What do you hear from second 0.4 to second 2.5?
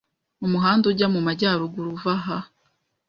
Umuhanda ujya mumajyaruguru uva aha.